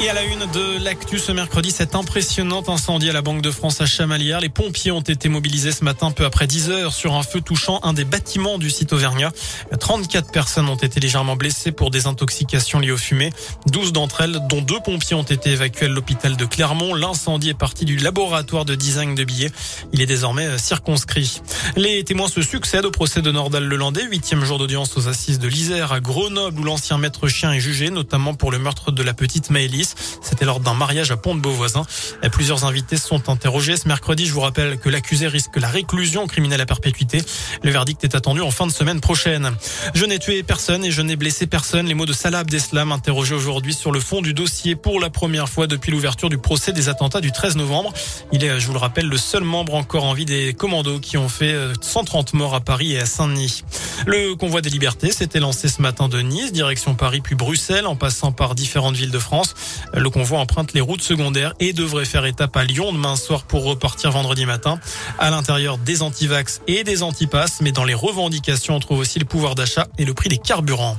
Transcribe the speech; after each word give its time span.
Et 0.00 0.10
à 0.10 0.12
la 0.12 0.24
une 0.24 0.44
de 0.52 0.84
l'actu 0.84 1.18
ce 1.18 1.32
mercredi, 1.32 1.70
cet 1.70 1.94
impressionnant 1.94 2.62
incendie 2.68 3.08
à 3.08 3.12
la 3.12 3.22
Banque 3.22 3.40
de 3.40 3.50
France 3.50 3.80
à 3.80 3.86
Chamalières. 3.86 4.40
Les 4.40 4.48
pompiers 4.48 4.90
ont 4.90 5.00
été 5.00 5.28
mobilisés 5.28 5.72
ce 5.72 5.84
matin 5.84 6.10
peu 6.10 6.24
après 6.24 6.46
10 6.46 6.70
heures 6.70 6.92
sur 6.92 7.14
un 7.14 7.22
feu 7.22 7.40
touchant 7.40 7.80
un 7.84 7.92
des 7.92 8.04
bâtiments 8.04 8.58
du 8.58 8.70
site 8.70 8.92
Auvergnat. 8.92 9.32
34 9.78 10.30
personnes 10.30 10.68
ont 10.68 10.76
été 10.76 11.00
légèrement 11.00 11.36
blessées 11.36 11.72
pour 11.72 11.90
des 11.90 12.06
intoxications 12.06 12.80
liées 12.80 12.90
aux 12.90 12.98
fumées. 12.98 13.32
12 13.68 13.92
d'entre 13.92 14.20
elles, 14.22 14.38
dont 14.48 14.60
deux 14.60 14.80
pompiers, 14.80 15.16
ont 15.16 15.22
été 15.22 15.50
évacués 15.50 15.86
à 15.86 15.88
l'hôpital 15.88 16.36
de 16.36 16.44
Clermont. 16.44 16.94
L'incendie 16.94 17.50
est 17.50 17.58
parti 17.58 17.84
du 17.84 17.96
laboratoire 17.96 18.64
de 18.64 18.74
design 18.74 19.14
de 19.14 19.24
billets. 19.24 19.52
Il 19.92 20.02
est 20.02 20.06
désormais 20.06 20.58
circonscrit. 20.58 21.40
Les 21.76 22.04
témoins 22.04 22.28
se 22.28 22.42
succèdent 22.42 22.84
au 22.84 22.90
procès 22.90 23.22
de 23.22 23.30
Nordal-Lelandais, 23.30 24.04
huitième 24.04 24.44
jour 24.44 24.58
d'audience 24.58 24.96
aux 24.96 25.08
assises 25.08 25.38
de 25.38 25.48
l'Isère 25.48 25.92
à 25.92 26.00
Grenoble 26.00 26.60
où 26.60 26.64
l'ancien 26.64 26.98
maître 26.98 27.28
chien 27.28 27.52
est 27.52 27.60
jugé, 27.60 27.90
notamment 27.90 28.34
pour 28.34 28.50
le 28.50 28.58
meurtre 28.58 28.90
de 28.90 29.02
la 29.02 29.14
petite 29.14 29.50
Maëlys. 29.50 29.83
C'était 30.22 30.44
lors 30.44 30.60
d'un 30.60 30.74
mariage 30.74 31.10
à 31.10 31.16
Pont-de-Beauvoisin. 31.16 31.84
Plusieurs 32.32 32.64
invités 32.64 32.96
sont 32.96 33.28
interrogés 33.28 33.76
ce 33.76 33.88
mercredi. 33.88 34.26
Je 34.26 34.32
vous 34.32 34.40
rappelle 34.40 34.78
que 34.78 34.88
l'accusé 34.88 35.26
risque 35.26 35.56
la 35.56 35.68
réclusion 35.68 36.26
criminelle 36.26 36.60
à 36.60 36.66
perpétuité. 36.66 37.22
Le 37.62 37.70
verdict 37.70 38.02
est 38.04 38.14
attendu 38.14 38.40
en 38.40 38.50
fin 38.50 38.66
de 38.66 38.72
semaine 38.72 39.00
prochaine. 39.00 39.52
Je 39.94 40.04
n'ai 40.04 40.18
tué 40.18 40.42
personne 40.42 40.84
et 40.84 40.90
je 40.90 41.02
n'ai 41.02 41.16
blessé 41.16 41.46
personne. 41.46 41.86
Les 41.86 41.94
mots 41.94 42.06
de 42.06 42.12
Salah 42.12 42.40
Abdeslam 42.40 42.92
interrogé 42.92 43.34
aujourd'hui 43.34 43.74
sur 43.74 43.92
le 43.92 44.00
fond 44.00 44.22
du 44.22 44.34
dossier 44.34 44.76
pour 44.76 45.00
la 45.00 45.10
première 45.10 45.48
fois 45.48 45.66
depuis 45.66 45.92
l'ouverture 45.92 46.28
du 46.28 46.38
procès 46.38 46.72
des 46.72 46.88
attentats 46.88 47.20
du 47.20 47.32
13 47.32 47.56
novembre. 47.56 47.92
Il 48.32 48.44
est, 48.44 48.60
je 48.60 48.66
vous 48.66 48.72
le 48.72 48.78
rappelle, 48.78 49.06
le 49.06 49.16
seul 49.16 49.44
membre 49.44 49.74
encore 49.74 50.04
en 50.04 50.14
vie 50.14 50.24
des 50.24 50.54
commandos 50.54 50.98
qui 50.98 51.16
ont 51.16 51.28
fait 51.28 51.54
130 51.80 52.34
morts 52.34 52.54
à 52.54 52.60
Paris 52.60 52.92
et 52.92 53.00
à 53.00 53.06
Saint-Denis. 53.06 53.64
Le 54.06 54.34
convoi 54.34 54.60
des 54.60 54.70
libertés 54.70 55.12
s'était 55.12 55.40
lancé 55.40 55.68
ce 55.68 55.80
matin 55.80 56.08
de 56.08 56.20
Nice, 56.20 56.52
direction 56.52 56.94
Paris 56.94 57.20
puis 57.20 57.34
Bruxelles, 57.34 57.86
en 57.86 57.96
passant 57.96 58.32
par 58.32 58.54
différentes 58.54 58.96
villes 58.96 59.10
de 59.10 59.18
France. 59.18 59.54
Le 59.92 60.10
convoi 60.10 60.38
emprunte 60.38 60.72
les 60.72 60.80
routes 60.80 61.02
secondaires 61.02 61.54
et 61.60 61.72
devrait 61.72 62.04
faire 62.04 62.26
étape 62.26 62.56
à 62.56 62.64
Lyon 62.64 62.92
demain 62.92 63.16
soir 63.16 63.44
pour 63.44 63.64
repartir 63.64 64.10
vendredi 64.10 64.46
matin. 64.46 64.78
À 65.18 65.30
l'intérieur 65.30 65.78
des 65.78 66.02
antivax 66.02 66.60
et 66.66 66.84
des 66.84 67.02
antipasses, 67.02 67.60
mais 67.60 67.72
dans 67.72 67.84
les 67.84 67.94
revendications, 67.94 68.76
on 68.76 68.80
trouve 68.80 68.98
aussi 68.98 69.18
le 69.18 69.24
pouvoir 69.24 69.54
d'achat 69.54 69.86
et 69.98 70.04
le 70.04 70.14
prix 70.14 70.28
des 70.28 70.38
carburants. 70.38 70.96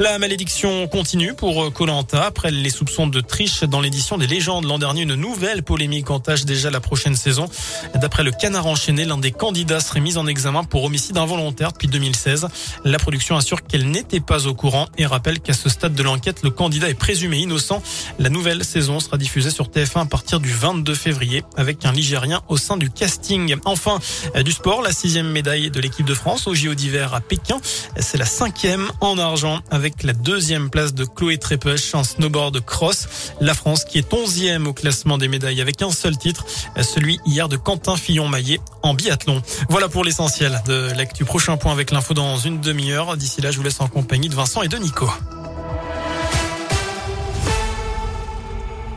La 0.00 0.18
malédiction 0.18 0.88
continue 0.88 1.34
pour 1.34 1.72
Colanta 1.72 2.24
après 2.24 2.50
les 2.50 2.70
soupçons 2.70 3.06
de 3.06 3.20
triche 3.20 3.62
dans 3.62 3.80
l'édition 3.80 4.18
des 4.18 4.26
légendes 4.26 4.64
l'an 4.64 4.78
dernier. 4.78 5.02
Une 5.02 5.14
nouvelle 5.14 5.62
polémique 5.62 6.10
entache 6.10 6.44
déjà 6.44 6.70
la 6.70 6.80
prochaine 6.80 7.14
saison. 7.14 7.48
D'après 7.94 8.24
le 8.24 8.30
Canard 8.30 8.66
enchaîné, 8.66 9.04
l'un 9.04 9.18
des 9.18 9.30
candidats 9.30 9.80
serait 9.80 10.00
mis 10.00 10.16
en 10.16 10.26
examen 10.26 10.64
pour 10.64 10.84
homicide 10.84 11.16
involontaire 11.16 11.72
depuis 11.72 11.88
2016. 11.88 12.48
La 12.84 12.98
production 12.98 13.36
assure 13.36 13.62
qu'elle 13.62 13.88
n'était 13.90 14.20
pas 14.20 14.46
au 14.46 14.54
courant 14.54 14.86
et 14.98 15.06
rappelle 15.06 15.40
qu'à 15.40 15.52
ce 15.52 15.68
stade 15.68 15.94
de 15.94 16.02
l'enquête, 16.02 16.42
le 16.42 16.50
candidat 16.50 16.88
est 16.88 16.94
présumé 16.94 17.38
innocent. 17.38 17.82
La 18.18 18.28
nouvelle 18.28 18.64
saison 18.64 19.00
sera 19.00 19.16
diffusée 19.16 19.50
sur 19.50 19.68
TF1 19.68 20.02
à 20.02 20.06
partir 20.06 20.40
du 20.40 20.52
22 20.52 20.94
février 20.94 21.44
avec 21.56 21.84
un 21.84 21.92
Ligérien 21.92 22.42
au 22.48 22.56
sein 22.56 22.76
du 22.76 22.90
casting. 22.90 23.56
Enfin, 23.64 23.98
du 24.44 24.52
sport, 24.52 24.82
la 24.82 24.92
sixième 24.92 25.30
médaille 25.30 25.70
de 25.70 25.80
l'équipe 25.80 26.06
de 26.06 26.14
France 26.14 26.46
au 26.46 26.54
JO 26.54 26.74
d'hiver 26.74 27.14
à 27.14 27.20
Pékin. 27.20 27.58
C'est 27.98 28.18
la 28.18 28.26
cinquième 28.26 28.90
en 29.00 29.18
argent 29.18 29.60
avec 29.74 30.04
la 30.04 30.12
deuxième 30.12 30.70
place 30.70 30.94
de 30.94 31.04
Chloé 31.04 31.36
Trépech 31.36 31.94
en 31.94 32.04
snowboard 32.04 32.64
cross. 32.64 33.08
La 33.40 33.54
France 33.54 33.84
qui 33.84 33.98
est 33.98 34.14
onzième 34.14 34.68
au 34.68 34.72
classement 34.72 35.18
des 35.18 35.26
médailles 35.26 35.60
avec 35.60 35.82
un 35.82 35.90
seul 35.90 36.16
titre, 36.16 36.46
celui 36.80 37.18
hier 37.26 37.48
de 37.48 37.56
Quentin 37.56 37.96
Fillon-Maillet 37.96 38.60
en 38.82 38.94
biathlon. 38.94 39.42
Voilà 39.68 39.88
pour 39.88 40.04
l'essentiel 40.04 40.62
de 40.66 40.92
l'actu. 40.96 41.24
Prochain 41.24 41.56
point 41.56 41.72
avec 41.72 41.90
l'info 41.90 42.14
dans 42.14 42.36
une 42.36 42.60
demi-heure. 42.60 43.16
D'ici 43.16 43.40
là, 43.40 43.50
je 43.50 43.56
vous 43.56 43.64
laisse 43.64 43.80
en 43.80 43.88
compagnie 43.88 44.28
de 44.28 44.36
Vincent 44.36 44.62
et 44.62 44.68
de 44.68 44.76
Nico. 44.76 45.10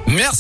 Merci. 0.06 0.36